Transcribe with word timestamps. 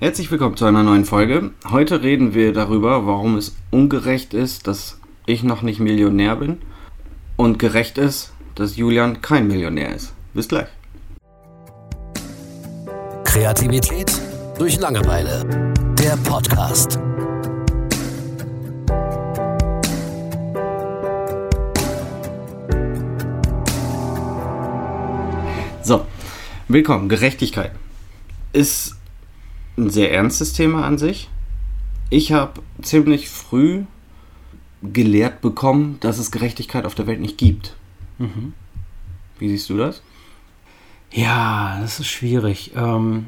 Herzlich 0.00 0.30
willkommen 0.30 0.56
zu 0.56 0.64
einer 0.64 0.84
neuen 0.84 1.04
Folge. 1.04 1.50
Heute 1.68 2.02
reden 2.02 2.32
wir 2.32 2.52
darüber, 2.52 3.04
warum 3.04 3.36
es 3.36 3.56
ungerecht 3.72 4.32
ist, 4.32 4.68
dass 4.68 5.00
ich 5.26 5.42
noch 5.42 5.62
nicht 5.62 5.80
Millionär 5.80 6.36
bin 6.36 6.58
und 7.34 7.58
gerecht 7.58 7.98
ist, 7.98 8.32
dass 8.54 8.76
Julian 8.76 9.22
kein 9.22 9.48
Millionär 9.48 9.92
ist. 9.96 10.14
Bis 10.34 10.46
gleich. 10.46 10.68
Kreativität 13.24 14.12
durch 14.56 14.78
Langeweile. 14.78 15.72
Der 15.98 16.16
Podcast. 16.18 17.00
So, 25.82 26.06
willkommen. 26.68 27.08
Gerechtigkeit 27.08 27.72
ist 28.52 28.97
ein 29.78 29.90
sehr 29.90 30.12
ernstes 30.12 30.52
Thema 30.52 30.84
an 30.84 30.98
sich. 30.98 31.28
Ich 32.10 32.32
habe 32.32 32.62
ziemlich 32.82 33.28
früh 33.28 33.84
gelehrt 34.82 35.40
bekommen, 35.40 35.98
dass 36.00 36.18
es 36.18 36.30
Gerechtigkeit 36.30 36.84
auf 36.84 36.94
der 36.94 37.06
Welt 37.06 37.20
nicht 37.20 37.38
gibt. 37.38 37.76
Mhm. 38.18 38.52
Wie 39.38 39.48
siehst 39.48 39.70
du 39.70 39.76
das? 39.76 40.02
Ja, 41.12 41.78
das 41.80 42.00
ist 42.00 42.08
schwierig. 42.08 42.72
Ähm, 42.76 43.26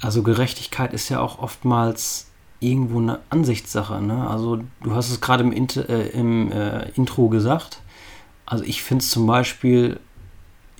also 0.00 0.22
Gerechtigkeit 0.22 0.92
ist 0.92 1.08
ja 1.08 1.20
auch 1.20 1.38
oftmals 1.38 2.30
irgendwo 2.60 2.98
eine 2.98 3.20
Ansichtssache. 3.30 4.00
Ne? 4.00 4.28
Also 4.28 4.60
du 4.82 4.94
hast 4.94 5.10
es 5.10 5.20
gerade 5.20 5.44
im, 5.44 5.52
Int 5.52 5.76
äh, 5.76 6.08
im 6.08 6.50
äh, 6.50 6.90
Intro 6.90 7.28
gesagt. 7.28 7.80
Also 8.46 8.64
ich 8.64 8.82
finde 8.82 9.02
es 9.02 9.10
zum 9.10 9.26
Beispiel 9.26 10.00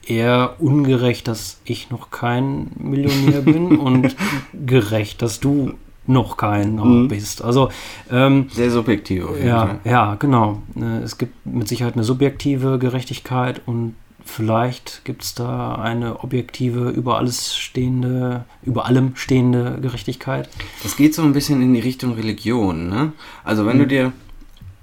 eher 0.08 0.56
ungerecht, 0.58 1.28
dass 1.28 1.60
ich 1.64 1.90
noch 1.90 2.10
kein 2.10 2.70
Millionär 2.78 3.40
bin 3.42 3.76
und 3.78 4.16
gerecht, 4.66 5.22
dass 5.22 5.40
du 5.40 5.74
noch 6.06 6.36
kein 6.38 6.76
Mhm. 6.76 7.08
bist. 7.08 7.42
Also 7.44 7.69
ähm, 8.10 8.46
Sehr 8.50 8.70
subjektiv. 8.70 9.24
Auf 9.27 9.36
jeden 9.36 9.48
ja, 9.48 9.66
Fall. 9.66 9.80
ja, 9.84 10.14
genau. 10.14 10.62
Äh, 10.77 11.02
Es 11.02 11.18
gibt 11.18 11.44
mit 11.46 11.68
Sicherheit 11.68 11.94
eine 11.94 12.05
subjektive 12.05 12.78
Gerechtigkeit 12.78 13.60
und 13.66 13.94
vielleicht 14.24 15.02
gibt 15.05 15.22
es 15.22 15.34
da 15.34 15.74
eine 15.74 16.20
objektive, 16.20 16.88
über 16.90 17.18
alles 17.18 17.55
stehende, 17.56 18.44
über 18.62 18.86
allem 18.86 19.16
stehende 19.16 19.78
Gerechtigkeit. 19.83 20.48
Das 20.83 20.96
geht 20.96 21.14
so 21.14 21.22
ein 21.22 21.33
bisschen 21.34 21.61
in 21.62 21.74
die 21.74 21.80
Richtung 21.80 22.14
Religion, 22.14 22.88
ne? 22.88 23.12
Also 23.44 23.66
wenn 23.66 23.78
du 23.78 23.86
dir, 23.86 24.12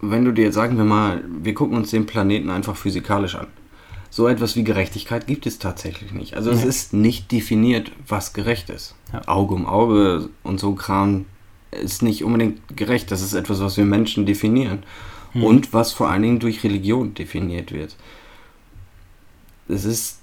wenn 0.02 0.26
du 0.26 0.32
dir, 0.32 0.52
sagen 0.52 0.78
wir 0.78 0.86
mal, 0.86 1.24
wir 1.42 1.54
gucken 1.56 1.76
uns 1.78 1.90
den 1.92 2.06
Planeten 2.06 2.50
einfach 2.52 2.76
physikalisch 2.76 3.36
an. 3.36 3.48
So 4.10 4.28
etwas 4.28 4.56
wie 4.56 4.64
Gerechtigkeit 4.64 5.28
gibt 5.28 5.46
es 5.46 5.60
tatsächlich 5.60 6.12
nicht. 6.14 6.36
Also 6.36 6.52
es 6.52 6.62
Nee. 6.64 6.70
ist 6.70 6.94
nicht 6.94 7.32
definiert, 7.32 7.92
was 8.08 8.34
gerecht 8.34 8.70
ist. 8.70 8.96
Ja. 9.12 9.22
Auge 9.28 9.56
um 9.56 9.66
Auge 9.66 10.30
und 10.44 10.60
so 10.60 10.74
Kram 10.74 11.26
ist 11.72 12.02
nicht 12.02 12.24
unbedingt 12.24 12.78
gerecht. 12.78 13.12
Das 13.12 13.22
ist 13.22 13.34
etwas, 13.34 13.60
was 13.60 13.76
wir 13.78 13.86
Menschen 13.86 14.26
definieren. 14.26 14.84
Und 15.34 15.74
was 15.74 15.92
vor 15.92 16.10
allen 16.10 16.22
Dingen 16.22 16.40
durch 16.40 16.64
Religion 16.64 17.14
definiert 17.14 17.74
wird. 17.74 17.98
Es 19.68 19.84
ist 19.84 20.20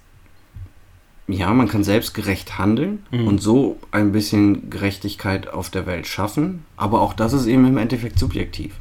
ja, 1.29 1.53
man 1.55 1.69
kann 1.69 1.85
selbstgerecht 1.85 2.59
handeln 2.59 3.07
Mhm. 3.11 3.27
und 3.29 3.39
so 3.41 3.79
ein 3.91 4.13
bisschen 4.13 4.71
Gerechtigkeit 4.71 5.49
auf 5.49 5.71
der 5.71 5.87
Welt 5.87 6.07
schaffen, 6.07 6.65
aber 6.77 7.01
auch 7.01 7.13
das 7.15 7.33
ist 7.33 7.47
eben 7.47 7.65
im 7.67 7.77
Endeffekt 7.79 8.19
subjektiv. 8.19 8.75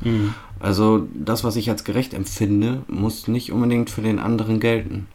Also 0.61 1.07
das, 1.13 1.43
was 1.43 1.55
ich 1.55 1.69
als 1.69 1.83
gerecht 1.83 2.13
empfinde, 2.13 2.83
muss 2.87 3.27
nicht 3.27 3.51
unbedingt 3.51 3.89
für 3.89 4.01
den 4.01 4.19
anderen 4.19 4.59
gelten. 4.59 5.07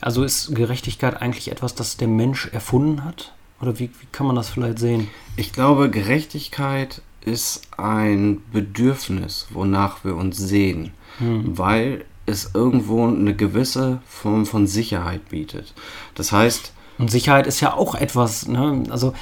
Also 0.00 0.22
ist 0.24 0.54
Gerechtigkeit 0.54 1.20
eigentlich 1.20 1.50
etwas, 1.50 1.74
das 1.74 1.96
der 1.96 2.08
Mensch 2.08 2.46
erfunden 2.52 3.04
hat? 3.04 3.32
Oder 3.60 3.78
wie, 3.78 3.88
wie 3.88 4.06
kann 4.12 4.26
man 4.26 4.36
das 4.36 4.50
vielleicht 4.50 4.78
sehen? 4.78 5.08
Ich 5.36 5.52
glaube, 5.52 5.90
Gerechtigkeit 5.90 7.02
ist 7.24 7.62
ein 7.76 8.42
Bedürfnis, 8.52 9.46
wonach 9.50 10.04
wir 10.04 10.14
uns 10.14 10.36
sehen, 10.36 10.92
weil 11.18 12.04
es 12.26 12.50
irgendwo 12.54 13.06
eine 13.06 13.34
gewisse 13.34 14.00
Form 14.06 14.46
von 14.46 14.66
Sicherheit 14.66 15.28
bietet. 15.28 15.74
Das 16.14 16.32
heißt, 16.32 16.72
Und 16.98 17.10
Sicherheit 17.10 17.46
ist 17.46 17.60
ja 17.60 17.74
auch 17.74 17.94
etwas, 17.94 18.46
ne? 18.46 18.84
also 18.90 19.14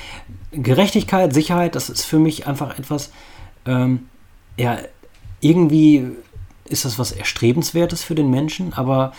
Gerechtigkeit, 0.53 1.33
Sicherheit, 1.33 1.75
das 1.75 1.91
ist 1.91 2.05
für 2.05 2.19
mich 2.19 2.47
einfach 2.47 2.79
etwas, 2.79 3.13
ähm, 3.67 4.07
ja, 4.57 4.79
irgendwie 5.43 6.07
ist 6.65 6.87
das 6.87 6.99
was 6.99 7.13
Erstrebenswertes 7.13 8.03
für 8.03 8.15
den 8.15 8.31
Menschen, 8.31 8.73
aber 8.73 9.13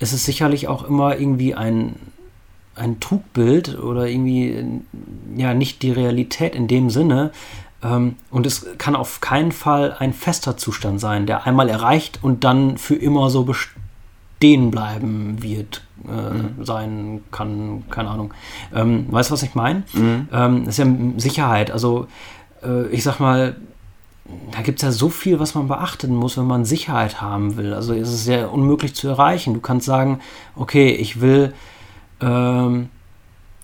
es 0.00 0.12
ist 0.12 0.24
sicherlich 0.24 0.66
auch 0.66 0.82
immer 0.82 1.16
irgendwie 1.16 1.54
ein, 1.54 1.94
ein 2.74 2.98
Trugbild 2.98 3.78
oder 3.78 4.08
irgendwie, 4.08 4.80
ja, 5.36 5.54
nicht 5.54 5.82
die 5.82 5.92
Realität 5.92 6.56
in 6.56 6.66
dem 6.66 6.90
Sinne. 6.90 7.30
Ähm, 7.84 8.16
und 8.30 8.46
es 8.46 8.66
kann 8.78 8.96
auf 8.96 9.20
keinen 9.20 9.52
Fall 9.52 9.94
ein 9.98 10.12
fester 10.12 10.56
Zustand 10.56 11.00
sein, 11.00 11.26
der 11.26 11.46
einmal 11.46 11.68
erreicht 11.68 12.18
und 12.22 12.42
dann 12.42 12.78
für 12.78 12.96
immer 12.96 13.30
so 13.30 13.44
bestehen 13.44 14.70
bleiben 14.70 15.42
wird, 15.42 15.84
äh, 16.04 16.64
sein 16.64 17.22
kann, 17.30 17.84
keine 17.90 18.08
Ahnung. 18.08 18.34
Ähm, 18.74 19.06
weißt 19.10 19.30
du, 19.30 19.34
was 19.34 19.42
ich 19.42 19.54
meine? 19.54 19.84
Ähm, 20.32 20.64
das 20.64 20.78
ist 20.78 20.84
ja 20.84 20.92
Sicherheit. 21.18 21.70
Also, 21.70 22.08
äh, 22.64 22.88
ich 22.88 23.04
sag 23.04 23.20
mal, 23.20 23.56
da 24.52 24.62
gibt 24.62 24.78
es 24.78 24.82
ja 24.82 24.92
so 24.92 25.08
viel, 25.08 25.40
was 25.40 25.54
man 25.54 25.68
beachten 25.68 26.14
muss, 26.14 26.36
wenn 26.36 26.46
man 26.46 26.64
Sicherheit 26.64 27.20
haben 27.20 27.56
will. 27.56 27.74
Also 27.74 27.92
es 27.94 28.12
ist 28.12 28.28
ja 28.28 28.46
unmöglich 28.46 28.94
zu 28.94 29.08
erreichen. 29.08 29.54
Du 29.54 29.60
kannst 29.60 29.86
sagen, 29.86 30.20
okay, 30.54 30.90
ich 30.90 31.20
will, 31.20 31.52
ähm, 32.20 32.88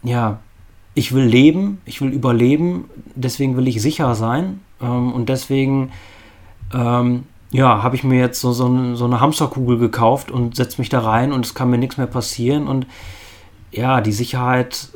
ja, 0.03 0.41
ich 0.95 1.13
will 1.13 1.25
leben, 1.25 1.81
ich 1.85 2.01
will 2.01 2.11
überleben, 2.11 2.91
deswegen 3.15 3.57
will 3.57 3.69
ich 3.69 3.81
sicher 3.81 4.15
sein 4.17 4.61
ähm, 4.81 5.13
und 5.13 5.29
deswegen, 5.29 5.93
ähm, 6.75 7.25
ja, 7.51 7.83
habe 7.83 7.95
ich 7.95 8.03
mir 8.03 8.19
jetzt 8.19 8.41
so, 8.41 8.53
so, 8.53 8.95
so 8.97 9.05
eine 9.05 9.21
Hamsterkugel 9.21 9.79
gekauft 9.79 10.31
und 10.31 10.57
setze 10.57 10.81
mich 10.81 10.89
da 10.89 11.01
rein 11.01 11.33
und 11.33 11.47
es 11.47 11.55
kann 11.55 11.71
mir 11.71 11.79
nichts 11.79 11.99
mehr 11.99 12.09
passieren 12.09 12.67
und 12.67 12.87
ja, 13.71 14.01
die 14.01 14.13
Sicherheit 14.13 14.89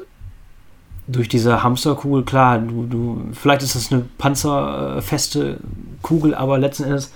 durch 1.07 1.29
diese 1.29 1.63
Hamsterkugel, 1.63 2.25
klar, 2.25 2.59
du, 2.59 2.87
du, 2.87 3.23
vielleicht 3.33 3.63
ist 3.63 3.75
das 3.75 3.93
eine 3.93 4.03
panzerfeste 4.19 5.59
Kugel, 6.01 6.35
aber 6.35 6.59
letzten 6.59 6.85
Endes, 6.85 7.13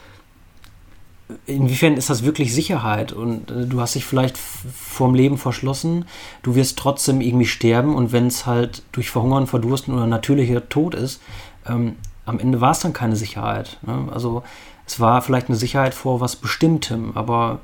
inwiefern 1.46 1.96
ist 1.96 2.10
das 2.10 2.24
wirklich 2.24 2.54
Sicherheit? 2.54 3.12
Und 3.12 3.50
äh, 3.50 3.66
du 3.66 3.80
hast 3.80 3.94
dich 3.94 4.04
vielleicht 4.04 4.36
vorm 4.38 5.14
Leben 5.14 5.38
verschlossen, 5.38 6.04
du 6.42 6.54
wirst 6.54 6.78
trotzdem 6.78 7.20
irgendwie 7.20 7.46
sterben 7.46 7.94
und 7.94 8.12
wenn 8.12 8.26
es 8.26 8.46
halt 8.46 8.82
durch 8.92 9.10
Verhungern, 9.10 9.46
Verdursten 9.46 9.94
oder 9.94 10.06
natürlicher 10.06 10.68
Tod 10.68 10.94
ist, 10.94 11.20
ähm, 11.66 11.96
am 12.24 12.40
Ende 12.40 12.60
war 12.60 12.72
es 12.72 12.80
dann 12.80 12.92
keine 12.92 13.16
Sicherheit. 13.16 13.78
Ne? 13.82 14.08
Also 14.12 14.42
es 14.84 14.98
war 14.98 15.22
vielleicht 15.22 15.48
eine 15.48 15.56
Sicherheit 15.56 15.94
vor 15.94 16.20
was 16.20 16.36
Bestimmtem, 16.36 17.12
aber 17.16 17.60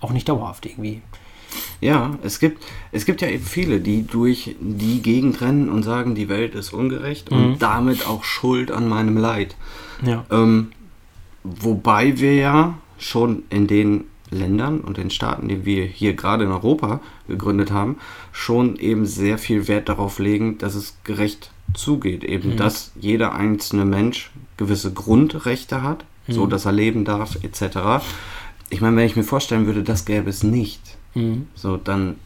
auch 0.00 0.10
nicht 0.10 0.28
dauerhaft 0.28 0.66
irgendwie. 0.66 1.02
Ja, 1.80 2.18
es 2.22 2.38
gibt, 2.38 2.62
es 2.92 3.04
gibt 3.04 3.20
ja 3.20 3.28
eben 3.28 3.44
viele, 3.44 3.80
die 3.80 4.06
durch 4.06 4.56
die 4.60 5.02
Gegend 5.02 5.40
rennen 5.40 5.68
und 5.68 5.82
sagen, 5.82 6.14
die 6.14 6.28
Welt 6.28 6.54
ist 6.54 6.72
ungerecht 6.72 7.30
und 7.30 7.58
damit 7.58 8.06
auch 8.06 8.24
schuld 8.24 8.70
an 8.70 8.88
meinem 8.88 9.16
Leid. 9.16 9.56
Ja. 10.04 10.24
Ähm, 10.30 10.72
wobei 11.42 12.18
wir 12.18 12.34
ja 12.34 12.78
schon 12.98 13.42
in 13.50 13.66
den 13.66 14.04
Ländern 14.30 14.80
und 14.80 14.96
den 14.96 15.10
Staaten, 15.10 15.48
die 15.48 15.64
wir 15.64 15.84
hier 15.84 16.14
gerade 16.14 16.44
in 16.44 16.50
Europa 16.50 17.00
gegründet 17.28 17.70
haben, 17.70 17.96
schon 18.32 18.76
eben 18.76 19.06
sehr 19.06 19.38
viel 19.38 19.68
Wert 19.68 19.88
darauf 19.88 20.18
legen, 20.18 20.58
dass 20.58 20.74
es 20.74 20.96
gerecht 21.04 21.50
zugeht. 21.74 22.24
Eben, 22.24 22.56
dass 22.56 22.92
jeder 23.00 23.34
einzelne 23.34 23.84
Mensch 23.84 24.30
gewisse 24.56 24.92
Grundrechte 24.92 25.82
hat, 25.82 26.04
so 26.28 26.46
dass 26.46 26.64
er 26.64 26.72
leben 26.72 27.04
darf, 27.04 27.36
etc. 27.42 28.04
Ich 28.74 28.80
meine, 28.80 28.96
wenn 28.96 29.06
ich 29.06 29.14
mir 29.14 29.22
vorstellen 29.22 29.66
würde, 29.66 29.84
das 29.84 30.04
gäbe 30.04 30.28
es 30.28 30.42
nicht, 30.42 30.80
Mhm. 31.14 31.46
so 31.54 31.76
dann. 31.76 32.16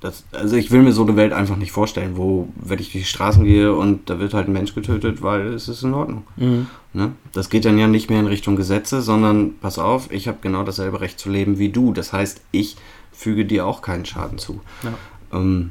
Das, 0.00 0.24
also 0.32 0.54
ich 0.56 0.70
will 0.70 0.82
mir 0.82 0.92
so 0.92 1.02
eine 1.04 1.16
Welt 1.16 1.32
einfach 1.32 1.56
nicht 1.56 1.72
vorstellen, 1.72 2.18
wo, 2.18 2.48
wenn 2.56 2.78
ich 2.78 2.92
durch 2.92 3.04
die 3.04 3.08
Straßen 3.08 3.42
gehe 3.44 3.72
und 3.74 4.10
da 4.10 4.18
wird 4.18 4.34
halt 4.34 4.46
ein 4.48 4.52
Mensch 4.52 4.74
getötet, 4.74 5.22
weil 5.22 5.46
es 5.54 5.68
ist 5.68 5.82
in 5.82 5.94
Ordnung. 5.94 6.24
Mhm. 6.36 6.66
Ne? 6.92 7.12
Das 7.32 7.48
geht 7.48 7.64
dann 7.64 7.78
ja 7.78 7.86
nicht 7.88 8.10
mehr 8.10 8.20
in 8.20 8.26
Richtung 8.26 8.56
Gesetze, 8.56 9.00
sondern 9.00 9.54
pass 9.58 9.78
auf, 9.78 10.12
ich 10.12 10.28
habe 10.28 10.36
genau 10.42 10.62
dasselbe 10.64 11.00
Recht 11.00 11.18
zu 11.18 11.30
leben 11.30 11.58
wie 11.58 11.70
du. 11.70 11.94
Das 11.94 12.12
heißt, 12.12 12.42
ich 12.52 12.76
füge 13.10 13.46
dir 13.46 13.66
auch 13.66 13.80
keinen 13.80 14.04
Schaden 14.04 14.36
zu. 14.36 14.60
Ja. 14.82 14.92
Ähm, 15.38 15.70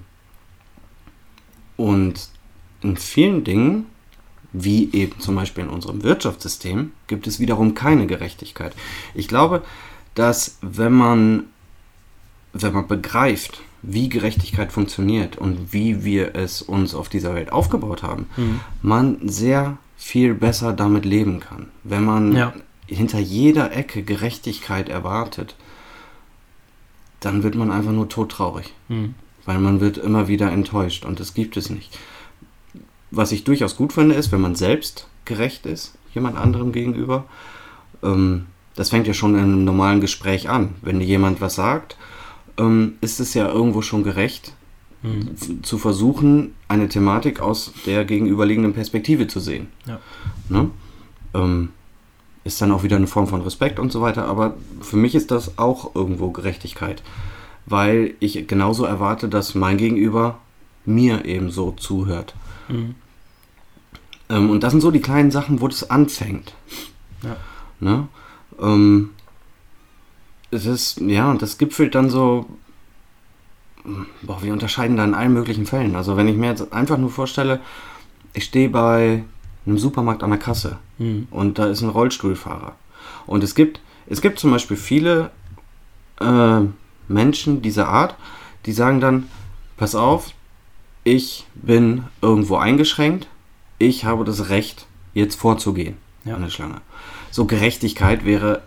und 1.77 2.29
in 2.81 2.97
vielen 2.97 3.43
Dingen, 3.43 3.85
wie 4.63 4.89
eben 4.93 5.19
zum 5.19 5.35
Beispiel 5.35 5.65
in 5.65 5.69
unserem 5.69 6.03
Wirtschaftssystem, 6.03 6.91
gibt 7.07 7.27
es 7.27 7.39
wiederum 7.39 7.73
keine 7.73 8.07
Gerechtigkeit. 8.07 8.73
Ich 9.13 9.27
glaube, 9.27 9.61
dass 10.13 10.57
wenn 10.61 10.93
man, 10.93 11.43
wenn 12.53 12.73
man 12.73 12.87
begreift, 12.87 13.61
wie 13.81 14.09
Gerechtigkeit 14.09 14.71
funktioniert 14.71 15.37
und 15.37 15.73
wie 15.73 16.03
wir 16.03 16.35
es 16.35 16.61
uns 16.61 16.95
auf 16.95 17.09
dieser 17.09 17.35
Welt 17.35 17.51
aufgebaut 17.51 18.01
haben, 18.01 18.27
man 18.81 19.17
sehr 19.27 19.77
viel 19.97 20.33
besser 20.33 20.73
damit 20.73 21.05
leben 21.05 21.39
kann. 21.39 21.67
Wenn 21.83 22.03
man 22.03 22.33
Ja. 22.35 22.53
hinter 22.87 23.19
jeder 23.19 23.75
Ecke 23.75 24.03
Gerechtigkeit 24.03 24.89
erwartet, 24.89 25.55
dann 27.19 27.43
wird 27.43 27.55
man 27.55 27.71
einfach 27.71 27.91
nur 27.91 28.09
todtraurig. 28.09 28.73
Mhm. 28.87 29.15
Weil 29.45 29.59
man 29.59 29.79
wird 29.79 29.97
immer 29.97 30.27
wieder 30.27 30.51
enttäuscht 30.51 31.05
und 31.05 31.19
das 31.19 31.33
gibt 31.33 31.57
es 31.57 31.69
nicht. 31.69 31.97
Was 33.15 33.31
ich 33.31 33.43
durchaus 33.43 33.75
gut 33.75 33.93
finde, 33.93 34.15
ist, 34.15 34.31
wenn 34.31 34.41
man 34.41 34.55
selbst 34.55 35.07
gerecht 35.25 35.65
ist, 35.65 35.95
jemand 36.13 36.37
anderem 36.37 36.71
gegenüber. 36.71 37.25
Ähm, 38.03 38.45
das 38.75 38.89
fängt 38.89 39.07
ja 39.07 39.13
schon 39.13 39.35
in 39.35 39.43
einem 39.43 39.63
normalen 39.63 40.01
Gespräch 40.01 40.49
an. 40.49 40.75
Wenn 40.81 40.99
dir 40.99 41.05
jemand 41.05 41.41
was 41.41 41.55
sagt, 41.55 41.97
ähm, 42.57 42.93
ist 43.01 43.19
es 43.19 43.33
ja 43.33 43.47
irgendwo 43.47 43.81
schon 43.81 44.03
gerecht, 44.03 44.53
mhm. 45.01 45.63
zu 45.63 45.77
versuchen, 45.77 46.53
eine 46.67 46.89
Thematik 46.89 47.39
aus 47.39 47.71
der 47.85 48.05
gegenüberliegenden 48.05 48.73
Perspektive 48.73 49.27
zu 49.27 49.39
sehen. 49.39 49.67
Ja. 49.87 49.99
Ne? 50.49 50.69
Ähm, 51.33 51.69
ist 52.43 52.61
dann 52.61 52.71
auch 52.71 52.83
wieder 52.83 52.97
eine 52.97 53.07
Form 53.07 53.27
von 53.27 53.41
Respekt 53.41 53.79
und 53.79 53.91
so 53.91 54.01
weiter, 54.01 54.27
aber 54.27 54.55
für 54.81 54.97
mich 54.97 55.15
ist 55.15 55.31
das 55.31 55.57
auch 55.57 55.95
irgendwo 55.95 56.29
Gerechtigkeit, 56.29 57.01
weil 57.65 58.13
ich 58.19 58.47
genauso 58.47 58.85
erwarte, 58.85 59.29
dass 59.29 59.55
mein 59.55 59.77
Gegenüber 59.77 60.37
mir 60.85 61.25
eben 61.25 61.49
so 61.49 61.71
zuhört. 61.71 62.35
Mhm. 62.67 62.95
Ähm, 64.29 64.49
und 64.49 64.63
das 64.63 64.71
sind 64.71 64.81
so 64.81 64.91
die 64.91 65.01
kleinen 65.01 65.31
Sachen, 65.31 65.61
wo 65.61 65.67
das 65.67 65.89
anfängt. 65.89 66.53
Ja. 67.23 67.35
Ne? 67.79 68.07
Ähm, 68.59 69.11
es 70.51 70.65
ist, 70.65 70.99
ja, 71.01 71.29
und 71.29 71.41
das 71.41 71.57
gipfelt 71.57 71.95
dann 71.95 72.09
so. 72.09 72.45
Boah, 74.23 74.41
wir 74.41 74.51
unterscheiden 74.51 74.97
da 74.97 75.03
in 75.03 75.13
allen 75.13 75.33
möglichen 75.33 75.67
Fällen. 75.67 75.95
Also, 75.95 76.17
wenn 76.17 76.27
ich 76.27 76.35
mir 76.35 76.47
jetzt 76.47 76.73
einfach 76.73 76.97
nur 76.97 77.11
vorstelle, 77.11 77.59
ich 78.33 78.45
stehe 78.45 78.69
bei 78.69 79.23
einem 79.65 79.77
Supermarkt 79.77 80.23
an 80.23 80.31
der 80.31 80.39
Kasse 80.39 80.77
mhm. 80.97 81.27
und 81.29 81.59
da 81.59 81.67
ist 81.67 81.81
ein 81.81 81.89
Rollstuhlfahrer. 81.89 82.75
Und 83.27 83.43
es 83.43 83.53
gibt, 83.53 83.79
es 84.07 84.21
gibt 84.21 84.39
zum 84.39 84.51
Beispiel 84.51 84.77
viele 84.77 85.29
äh, 86.19 86.61
Menschen 87.07 87.61
dieser 87.61 87.87
Art, 87.87 88.15
die 88.65 88.71
sagen 88.71 89.01
dann: 89.01 89.29
Pass 89.77 89.93
auf, 89.93 90.31
ich 91.03 91.45
bin 91.53 92.05
irgendwo 92.21 92.57
eingeschränkt, 92.57 93.27
ich 93.77 94.05
habe 94.05 94.23
das 94.23 94.49
Recht, 94.49 94.85
jetzt 95.13 95.35
vorzugehen 95.35 95.97
ja. 96.23 96.35
an 96.35 96.41
der 96.41 96.49
Schlange. 96.49 96.81
So 97.31 97.45
Gerechtigkeit 97.45 98.25
wäre 98.25 98.61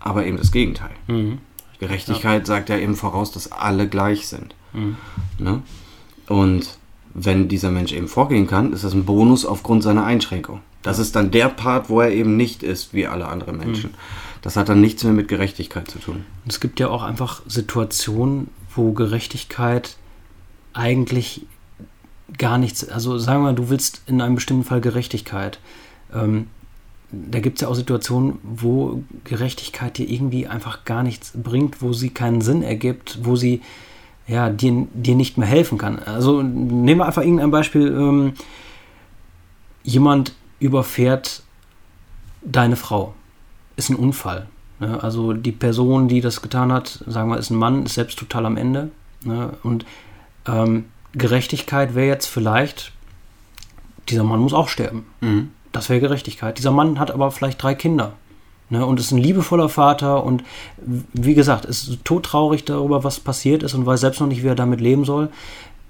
aber 0.00 0.26
eben 0.26 0.36
das 0.36 0.52
Gegenteil. 0.52 0.90
Mhm. 1.06 1.38
Gerechtigkeit 1.78 2.42
ja. 2.42 2.46
sagt 2.46 2.68
ja 2.68 2.78
eben 2.78 2.96
voraus, 2.96 3.32
dass 3.32 3.52
alle 3.52 3.88
gleich 3.88 4.28
sind. 4.28 4.54
Mhm. 4.72 4.96
Ne? 5.38 5.62
Und 6.28 6.78
wenn 7.12 7.48
dieser 7.48 7.70
Mensch 7.70 7.92
eben 7.92 8.08
vorgehen 8.08 8.46
kann, 8.46 8.72
ist 8.72 8.84
das 8.84 8.92
ein 8.92 9.04
Bonus 9.04 9.44
aufgrund 9.44 9.82
seiner 9.82 10.04
Einschränkung. 10.04 10.60
Das 10.82 10.98
ist 10.98 11.16
dann 11.16 11.30
der 11.30 11.48
Part, 11.48 11.88
wo 11.88 12.00
er 12.00 12.10
eben 12.10 12.36
nicht 12.36 12.62
ist 12.62 12.94
wie 12.94 13.06
alle 13.06 13.26
anderen 13.26 13.58
Menschen. 13.58 13.90
Mhm. 13.90 13.96
Das 14.42 14.56
hat 14.56 14.68
dann 14.68 14.80
nichts 14.80 15.02
mehr 15.02 15.12
mit 15.12 15.28
Gerechtigkeit 15.28 15.90
zu 15.90 15.98
tun. 15.98 16.24
Es 16.46 16.60
gibt 16.60 16.78
ja 16.78 16.88
auch 16.88 17.02
einfach 17.02 17.42
Situationen, 17.46 18.48
wo 18.74 18.92
Gerechtigkeit 18.92 19.96
eigentlich 20.72 21.46
gar 22.38 22.58
nichts, 22.58 22.88
also 22.88 23.18
sagen 23.18 23.40
wir 23.40 23.52
mal, 23.52 23.54
du 23.54 23.68
willst 23.68 24.02
in 24.06 24.20
einem 24.20 24.34
bestimmten 24.34 24.64
Fall 24.64 24.80
Gerechtigkeit. 24.80 25.58
Ähm, 26.14 26.48
da 27.12 27.40
gibt 27.40 27.58
es 27.58 27.62
ja 27.62 27.68
auch 27.68 27.74
Situationen, 27.74 28.38
wo 28.42 29.02
Gerechtigkeit 29.24 29.96
dir 29.96 30.08
irgendwie 30.08 30.46
einfach 30.46 30.84
gar 30.84 31.02
nichts 31.02 31.32
bringt, 31.34 31.80
wo 31.80 31.92
sie 31.92 32.10
keinen 32.10 32.40
Sinn 32.40 32.62
ergibt, 32.62 33.20
wo 33.22 33.36
sie 33.36 33.62
ja, 34.26 34.50
dir, 34.50 34.88
dir 34.92 35.14
nicht 35.14 35.38
mehr 35.38 35.46
helfen 35.46 35.78
kann. 35.78 36.00
Also 36.00 36.42
nehmen 36.42 36.98
wir 36.98 37.06
einfach 37.06 37.22
irgendein 37.22 37.52
Beispiel. 37.52 37.86
Ähm, 37.86 38.32
jemand 39.84 40.34
überfährt 40.58 41.44
deine 42.42 42.76
Frau. 42.76 43.14
Ist 43.76 43.88
ein 43.88 43.96
Unfall. 43.96 44.48
Ne? 44.80 45.00
Also 45.02 45.32
die 45.32 45.52
Person, 45.52 46.08
die 46.08 46.20
das 46.20 46.42
getan 46.42 46.72
hat, 46.72 47.04
sagen 47.06 47.30
wir, 47.30 47.38
ist 47.38 47.50
ein 47.50 47.56
Mann, 47.56 47.84
ist 47.84 47.94
selbst 47.94 48.18
total 48.18 48.46
am 48.46 48.56
Ende. 48.56 48.90
Ne? 49.22 49.50
Und 49.62 49.86
ähm, 50.48 50.86
Gerechtigkeit 51.16 51.94
wäre 51.94 52.06
jetzt 52.06 52.26
vielleicht, 52.26 52.92
dieser 54.08 54.24
Mann 54.24 54.40
muss 54.40 54.52
auch 54.52 54.68
sterben. 54.68 55.06
Mhm. 55.20 55.50
Das 55.72 55.88
wäre 55.88 56.00
Gerechtigkeit. 56.00 56.58
Dieser 56.58 56.70
Mann 56.70 56.98
hat 56.98 57.10
aber 57.10 57.30
vielleicht 57.30 57.62
drei 57.62 57.74
Kinder. 57.74 58.14
Ne, 58.68 58.84
und 58.84 58.98
ist 58.98 59.12
ein 59.12 59.18
liebevoller 59.18 59.68
Vater 59.68 60.24
und 60.24 60.42
wie 60.76 61.34
gesagt, 61.34 61.64
ist 61.66 62.00
todtraurig 62.02 62.64
darüber, 62.64 63.04
was 63.04 63.20
passiert 63.20 63.62
ist 63.62 63.74
und 63.74 63.86
weiß 63.86 64.00
selbst 64.00 64.20
noch 64.20 64.26
nicht, 64.26 64.42
wie 64.42 64.48
er 64.48 64.56
damit 64.56 64.80
leben 64.80 65.04
soll. 65.04 65.28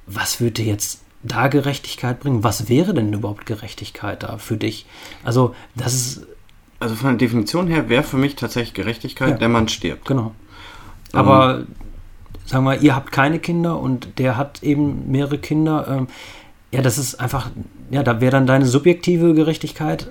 Was 0.07 0.43
würde 0.43 0.61
jetzt 0.61 1.01
da 1.23 1.49
Gerechtigkeit 1.49 2.21
bringen? 2.21 2.45
Was 2.45 2.69
wäre 2.69 2.93
denn 2.93 3.15
überhaupt 3.15 3.47
Gerechtigkeit 3.47 4.23
da 4.23 4.37
für 4.37 4.59
dich? 4.59 4.85
Also, 5.25 5.55
das 5.75 5.95
ist. 5.95 6.27
Also 6.79 6.95
von 6.97 7.17
der 7.17 7.17
Definition 7.17 7.67
her 7.67 7.89
wäre 7.89 8.03
für 8.03 8.19
mich 8.19 8.37
tatsächlich 8.37 8.75
Gerechtigkeit, 8.75 9.31
ja. 9.31 9.37
der 9.39 9.49
Mann 9.49 9.69
stirbt. 9.69 10.05
Genau. 10.05 10.33
Aber 11.13 11.61
um, 11.61 11.67
sagen 12.47 12.65
wir, 12.65 12.81
ihr 12.81 12.95
habt 12.95 13.13
keine 13.13 13.39
Kinder 13.39 13.79
und 13.79 14.19
der 14.19 14.37
hat 14.37 14.63
eben 14.63 15.11
mehrere 15.11 15.39
Kinder. 15.39 15.87
Ähm, 15.89 16.07
ja, 16.71 16.83
das 16.83 16.99
ist 16.99 17.21
einfach, 17.21 17.51
ja, 17.91 18.03
da 18.03 18.21
wäre 18.21 18.33
dann 18.33 18.47
deine 18.47 18.67
subjektive 18.67 19.35
Gerechtigkeit. 19.35 20.09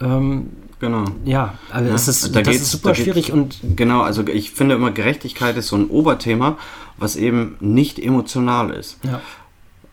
Ähm, 0.00 0.50
genau. 0.78 1.04
Ja, 1.24 1.54
also 1.70 1.88
ja, 1.88 1.94
es 1.94 2.08
ist, 2.08 2.34
da 2.34 2.42
das 2.42 2.56
ist 2.56 2.70
super 2.70 2.90
da 2.90 2.94
schwierig 2.94 3.32
und. 3.32 3.58
Genau, 3.76 4.02
also 4.02 4.26
ich 4.26 4.50
finde 4.50 4.74
immer, 4.74 4.90
Gerechtigkeit 4.90 5.56
ist 5.56 5.68
so 5.68 5.76
ein 5.76 5.86
Oberthema, 5.88 6.56
was 6.96 7.16
eben 7.16 7.56
nicht 7.60 7.98
emotional 7.98 8.70
ist. 8.70 8.98
Ja. 9.02 9.20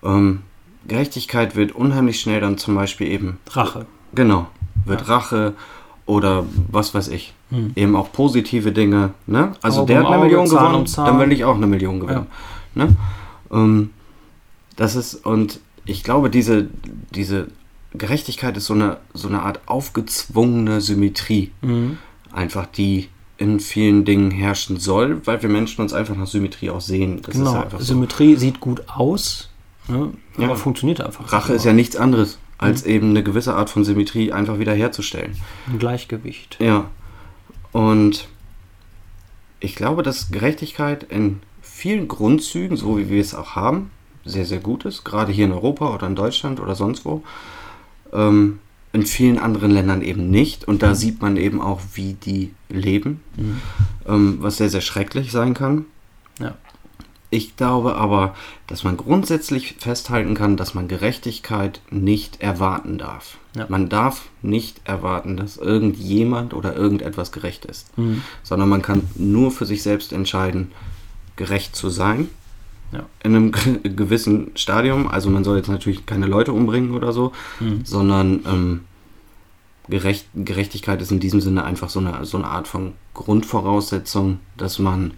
Ähm, 0.03 0.41
Gerechtigkeit 0.87 1.55
wird 1.55 1.73
unheimlich 1.73 2.19
schnell 2.19 2.41
dann 2.41 2.57
zum 2.57 2.75
Beispiel 2.75 3.07
eben. 3.07 3.37
Rache. 3.51 3.85
Genau. 4.13 4.47
Wird 4.85 5.01
ja. 5.01 5.15
Rache 5.15 5.53
oder 6.11 6.45
was 6.69 6.93
weiß 6.93 7.07
ich. 7.07 7.33
Hm. 7.51 7.71
Eben 7.75 7.95
auch 7.95 8.11
positive 8.11 8.73
Dinge. 8.73 9.13
Ne? 9.27 9.53
Also 9.61 9.81
Auge 9.81 9.93
der 9.93 9.99
hat 9.99 10.07
eine 10.07 10.17
Auge, 10.17 10.25
Million 10.25 10.47
Zahn 10.47 10.57
gewonnen, 10.57 10.85
um 10.85 11.05
dann 11.05 11.19
will 11.19 11.31
ich 11.31 11.45
auch 11.45 11.55
eine 11.55 11.67
Million 11.67 12.01
gewinnen. 12.01 12.27
Ja. 12.75 12.85
Ne? 12.85 12.95
Ähm, 13.49 13.89
das 14.75 14.97
ist, 14.97 15.25
und 15.25 15.61
ich 15.85 16.03
glaube, 16.03 16.29
diese, 16.29 16.67
diese 17.15 17.47
Gerechtigkeit 17.93 18.57
ist 18.57 18.65
so 18.65 18.73
eine, 18.73 18.97
so 19.13 19.29
eine 19.29 19.41
Art 19.41 19.61
aufgezwungene 19.67 20.81
Symmetrie. 20.81 21.51
Mhm. 21.61 21.97
Einfach, 22.33 22.65
die 22.65 23.07
in 23.37 23.61
vielen 23.61 24.03
Dingen 24.03 24.31
herrschen 24.31 24.77
soll, 24.77 25.25
weil 25.25 25.41
wir 25.41 25.49
Menschen 25.49 25.81
uns 25.81 25.93
einfach 25.93 26.15
nach 26.15 26.27
Symmetrie 26.27 26.71
auch 26.71 26.81
sehen. 26.81 27.21
Das 27.21 27.35
genau, 27.35 27.65
so. 27.71 27.79
Symmetrie 27.79 28.35
sieht 28.35 28.59
gut 28.59 28.83
aus, 28.87 29.49
ne? 29.87 30.11
aber 30.35 30.45
ja. 30.45 30.55
funktioniert 30.55 30.99
einfach. 30.99 31.31
Rache 31.31 31.53
ist 31.53 31.63
ja 31.63 31.73
nichts 31.73 31.95
anderes, 31.95 32.37
als 32.61 32.83
eben 32.83 33.09
eine 33.09 33.23
gewisse 33.23 33.55
Art 33.55 33.69
von 33.69 33.83
Symmetrie 33.83 34.31
einfach 34.31 34.59
wieder 34.59 34.73
herzustellen. 34.73 35.35
Ein 35.67 35.79
Gleichgewicht. 35.79 36.57
Ja. 36.61 36.89
Und 37.71 38.27
ich 39.59 39.75
glaube, 39.75 40.03
dass 40.03 40.31
Gerechtigkeit 40.31 41.03
in 41.03 41.39
vielen 41.61 42.07
Grundzügen, 42.07 42.77
so 42.77 42.97
wie 42.97 43.09
wir 43.09 43.19
es 43.19 43.35
auch 43.35 43.55
haben, 43.55 43.91
sehr, 44.23 44.45
sehr 44.45 44.59
gut 44.59 44.85
ist, 44.85 45.03
gerade 45.03 45.31
hier 45.31 45.45
in 45.45 45.51
Europa 45.51 45.93
oder 45.93 46.05
in 46.07 46.15
Deutschland 46.15 46.59
oder 46.59 46.75
sonst 46.75 47.03
wo. 47.03 47.23
Ähm, 48.13 48.59
in 48.93 49.05
vielen 49.05 49.39
anderen 49.39 49.71
Ländern 49.71 50.01
eben 50.01 50.29
nicht. 50.29 50.67
Und 50.67 50.83
da 50.83 50.89
mhm. 50.89 50.95
sieht 50.95 51.21
man 51.21 51.37
eben 51.37 51.61
auch, 51.61 51.81
wie 51.93 52.13
die 52.13 52.53
leben, 52.69 53.21
mhm. 53.37 53.61
ähm, 54.07 54.37
was 54.41 54.57
sehr, 54.57 54.69
sehr 54.69 54.81
schrecklich 54.81 55.31
sein 55.31 55.53
kann. 55.53 55.85
Ich 57.31 57.55
glaube 57.55 57.95
aber, 57.95 58.35
dass 58.67 58.83
man 58.83 58.97
grundsätzlich 58.97 59.75
festhalten 59.79 60.35
kann, 60.35 60.57
dass 60.57 60.75
man 60.75 60.87
Gerechtigkeit 60.87 61.81
nicht 61.89 62.41
erwarten 62.41 62.97
darf. 62.97 63.37
Ja. 63.55 63.65
Man 63.67 63.89
darf 63.89 64.29
nicht 64.41 64.81
erwarten, 64.83 65.37
dass 65.37 65.57
irgendjemand 65.57 66.53
oder 66.53 66.75
irgendetwas 66.75 67.31
gerecht 67.31 67.65
ist, 67.65 67.97
mhm. 67.97 68.21
sondern 68.43 68.69
man 68.69 68.83
kann 68.83 69.09
nur 69.15 69.49
für 69.51 69.65
sich 69.65 69.81
selbst 69.81 70.13
entscheiden, 70.13 70.71
gerecht 71.35 71.75
zu 71.75 71.89
sein 71.89 72.29
ja. 72.91 73.05
In 73.23 73.35
einem 73.35 73.51
gewissen 73.83 74.51
Stadium. 74.55 75.07
Also 75.07 75.29
man 75.29 75.43
soll 75.43 75.57
jetzt 75.57 75.69
natürlich 75.69 76.05
keine 76.05 76.25
Leute 76.25 76.53
umbringen 76.53 76.91
oder 76.91 77.13
so, 77.13 77.31
mhm. 77.59 77.85
sondern 77.85 78.41
ähm, 78.45 78.81
Gerecht, 79.89 80.27
Gerechtigkeit 80.35 81.01
ist 81.01 81.11
in 81.11 81.19
diesem 81.19 81.41
Sinne 81.41 81.63
einfach 81.63 81.89
so 81.89 81.99
eine, 81.99 82.23
so 82.23 82.37
eine 82.37 82.47
Art 82.47 82.67
von 82.67 82.93
Grundvoraussetzung, 83.13 84.39
dass 84.55 84.79
man 84.79 85.15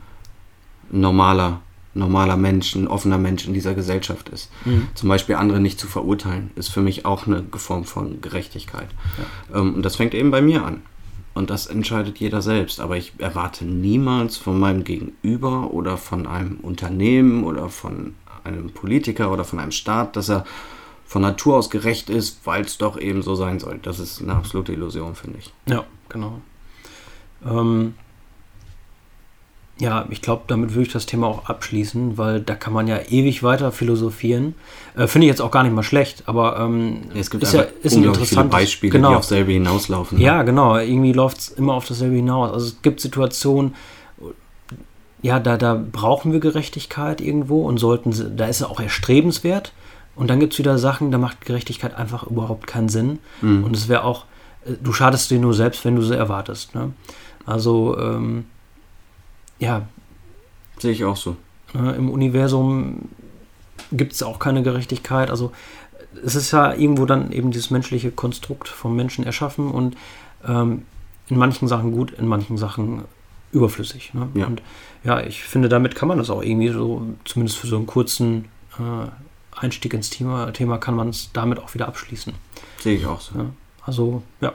normaler, 0.89 1.61
normaler 1.93 2.37
Mensch, 2.37 2.75
ein 2.75 2.87
offener 2.87 3.17
Mensch 3.17 3.45
in 3.45 3.53
dieser 3.53 3.73
Gesellschaft 3.73 4.29
ist. 4.29 4.49
Mhm. 4.65 4.87
Zum 4.95 5.09
Beispiel 5.09 5.35
andere 5.35 5.59
nicht 5.59 5.79
zu 5.79 5.87
verurteilen, 5.87 6.51
ist 6.55 6.69
für 6.69 6.81
mich 6.81 7.05
auch 7.05 7.27
eine 7.27 7.43
Form 7.55 7.83
von 7.83 8.21
Gerechtigkeit. 8.21 8.89
Ja. 9.51 9.59
Ähm, 9.59 9.75
und 9.75 9.83
das 9.83 9.95
fängt 9.95 10.13
eben 10.13 10.31
bei 10.31 10.41
mir 10.41 10.65
an. 10.65 10.81
Und 11.33 11.49
das 11.49 11.65
entscheidet 11.65 12.19
jeder 12.19 12.41
selbst. 12.41 12.79
Aber 12.79 12.97
ich 12.97 13.13
erwarte 13.17 13.65
niemals 13.65 14.37
von 14.37 14.59
meinem 14.59 14.83
Gegenüber 14.83 15.71
oder 15.71 15.97
von 15.97 16.27
einem 16.27 16.57
Unternehmen 16.61 17.43
oder 17.43 17.69
von 17.69 18.15
einem 18.43 18.69
Politiker 18.71 19.31
oder 19.31 19.43
von 19.43 19.59
einem 19.59 19.71
Staat, 19.71 20.15
dass 20.15 20.29
er 20.29 20.45
von 21.05 21.21
Natur 21.21 21.57
aus 21.57 21.69
gerecht 21.69 22.09
ist, 22.09 22.39
weil 22.45 22.63
es 22.63 22.77
doch 22.77 22.99
eben 22.99 23.21
so 23.21 23.35
sein 23.35 23.59
soll. 23.59 23.79
Das 23.81 23.99
ist 23.99 24.21
eine 24.21 24.33
absolute 24.33 24.73
Illusion, 24.73 25.15
finde 25.15 25.39
ich. 25.39 25.53
Ja, 25.65 25.85
genau. 26.09 26.41
Ähm, 27.45 27.95
ja, 29.83 30.05
ich 30.09 30.21
glaube, 30.21 30.43
damit 30.47 30.71
würde 30.71 30.83
ich 30.83 30.93
das 30.93 31.05
Thema 31.05 31.27
auch 31.27 31.45
abschließen, 31.45 32.17
weil 32.17 32.39
da 32.39 32.55
kann 32.55 32.71
man 32.71 32.87
ja 32.87 32.99
ewig 33.09 33.43
weiter 33.43 33.73
philosophieren. 33.73 34.55
Äh, 34.95 35.07
Finde 35.07 35.27
ich 35.27 35.29
jetzt 35.29 35.41
auch 35.41 35.51
gar 35.51 35.63
nicht 35.63 35.75
mal 35.75 35.83
schlecht, 35.83 36.23
aber 36.25 36.57
ähm, 36.57 37.01
es 37.13 37.29
gibt 37.29 37.43
ist 37.43 37.53
ja 37.53 37.65
ist 37.81 37.93
ein 37.97 38.05
interessantes 38.05 38.49
Beispiele, 38.51 38.93
genau. 38.93 39.09
die 39.09 39.15
aufs 39.17 39.27
selbe 39.27 39.51
hinauslaufen. 39.51 40.17
Ne? 40.17 40.23
Ja, 40.23 40.43
genau. 40.43 40.77
Irgendwie 40.77 41.11
läuft 41.11 41.39
es 41.39 41.49
immer 41.49 41.73
auf 41.73 41.85
dasselbe 41.85 42.15
hinaus. 42.15 42.53
Also 42.53 42.67
es 42.67 42.81
gibt 42.81 43.01
Situationen, 43.01 43.75
ja, 45.21 45.41
da, 45.41 45.57
da 45.57 45.81
brauchen 45.91 46.31
wir 46.31 46.39
Gerechtigkeit 46.39 47.19
irgendwo 47.19 47.67
und 47.67 47.77
sollten, 47.77 48.37
da 48.37 48.45
ist 48.45 48.61
es 48.61 48.63
auch 48.63 48.79
erstrebenswert. 48.79 49.73
Und 50.15 50.29
dann 50.29 50.39
gibt 50.39 50.53
es 50.53 50.59
wieder 50.59 50.77
Sachen, 50.77 51.11
da 51.11 51.17
macht 51.17 51.45
Gerechtigkeit 51.45 51.93
einfach 51.95 52.23
überhaupt 52.23 52.67
keinen 52.67 52.87
Sinn. 52.87 53.19
Mhm. 53.41 53.65
Und 53.65 53.75
es 53.75 53.89
wäre 53.89 54.05
auch, 54.05 54.25
äh, 54.65 54.71
du 54.81 54.93
schadest 54.93 55.29
dir 55.29 55.39
nur 55.39 55.53
selbst, 55.53 55.83
wenn 55.83 55.97
du 55.97 56.03
sie 56.03 56.15
erwartest. 56.15 56.73
Ne? 56.73 56.93
Also, 57.45 57.97
ähm, 57.99 58.45
ja. 59.59 59.87
Sehe 60.79 60.91
ich 60.91 61.03
auch 61.03 61.17
so. 61.17 61.35
Ne, 61.73 61.93
Im 61.93 62.09
Universum 62.09 63.09
gibt 63.91 64.13
es 64.13 64.23
auch 64.23 64.39
keine 64.39 64.63
Gerechtigkeit. 64.63 65.29
Also, 65.29 65.51
es 66.23 66.35
ist 66.35 66.51
ja 66.51 66.73
irgendwo 66.73 67.05
dann 67.05 67.31
eben 67.31 67.51
dieses 67.51 67.71
menschliche 67.71 68.11
Konstrukt 68.11 68.67
vom 68.67 68.95
Menschen 68.95 69.25
erschaffen 69.25 69.71
und 69.71 69.97
ähm, 70.47 70.83
in 71.29 71.37
manchen 71.37 71.67
Sachen 71.67 71.91
gut, 71.91 72.11
in 72.11 72.27
manchen 72.27 72.57
Sachen 72.57 73.05
überflüssig. 73.51 74.13
Ne? 74.13 74.29
Ja. 74.33 74.47
Und 74.47 74.61
ja, 75.03 75.21
ich 75.21 75.43
finde, 75.43 75.69
damit 75.69 75.95
kann 75.95 76.07
man 76.07 76.17
das 76.17 76.29
auch 76.29 76.43
irgendwie 76.43 76.69
so, 76.69 77.07
zumindest 77.25 77.57
für 77.57 77.67
so 77.67 77.77
einen 77.77 77.87
kurzen 77.87 78.45
äh, 78.77 79.07
Einstieg 79.57 79.93
ins 79.93 80.09
Thema, 80.09 80.51
Thema 80.51 80.77
kann 80.77 80.95
man 80.95 81.09
es 81.09 81.29
damit 81.33 81.59
auch 81.59 81.73
wieder 81.73 81.87
abschließen. 81.87 82.33
Sehe 82.79 82.97
ich 82.97 83.05
auch 83.05 83.21
so. 83.21 83.37
Ja, 83.37 83.45
also, 83.85 84.23
ja. 84.41 84.53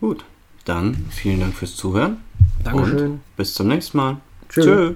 Gut, 0.00 0.24
dann 0.64 1.06
vielen 1.10 1.40
Dank 1.40 1.54
fürs 1.54 1.76
Zuhören. 1.76 2.18
Dankeschön. 2.62 3.12
Und 3.12 3.36
bis 3.36 3.54
zum 3.54 3.68
nächsten 3.68 3.96
Mal. 3.96 4.16
Tschö. 4.48 4.62
Tschö. 4.62 4.94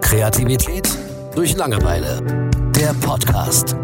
Kreativität 0.00 0.88
durch 1.34 1.56
Langeweile. 1.56 2.50
Der 2.76 2.94
Podcast. 2.94 3.76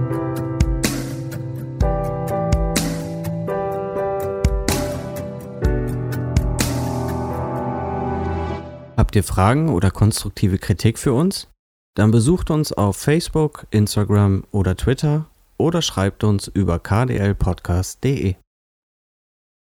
Habt 8.97 9.17
ihr 9.17 9.25
Fragen 9.25 9.71
oder 9.71 9.91
konstruktive 9.91 10.59
Kritik 10.59 10.99
für 10.99 11.15
uns? 11.15 11.49
Dann 11.95 12.11
besucht 12.11 12.50
uns 12.50 12.73
auf 12.73 12.97
Facebook, 12.97 13.67
Instagram 13.71 14.45
oder 14.50 14.77
Twitter 14.77 15.27
oder 15.57 15.83
schreibt 15.83 16.25
uns 16.25 16.47
über 16.49 16.79
kdlpodcast.de. 16.79 18.35